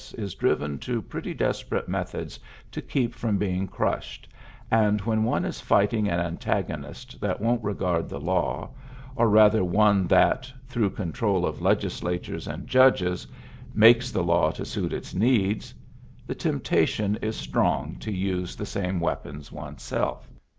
is 0.17 0.33
driven 0.33 0.79
to 0.79 0.99
pretty 0.99 1.31
desperate 1.31 1.87
methods 1.87 2.39
to 2.71 2.81
keep 2.81 3.13
from 3.13 3.37
being 3.37 3.67
crushed, 3.67 4.27
and 4.71 4.99
when 5.01 5.23
one 5.23 5.45
is 5.45 5.61
fighting 5.61 6.09
an 6.09 6.19
antagonist 6.19 7.21
that 7.21 7.39
won't 7.39 7.63
regard 7.63 8.09
the 8.09 8.19
law, 8.19 8.67
or 9.15 9.29
rather 9.29 9.63
one 9.63 10.07
that, 10.07 10.51
through 10.67 10.89
control 10.89 11.45
of 11.45 11.61
legislatures 11.61 12.47
and 12.47 12.65
judges, 12.65 13.27
makes 13.75 14.09
the 14.09 14.23
law 14.23 14.49
to 14.49 14.65
suit 14.65 14.91
its 14.91 15.13
needs, 15.13 15.71
the 16.25 16.33
temptation 16.33 17.15
is 17.21 17.35
strong 17.35 17.95
to 17.97 18.11
use 18.11 18.55
the 18.55 18.65
same 18.65 18.99
weapons 18.99 19.51
one's 19.51 19.83
self. 19.83 20.27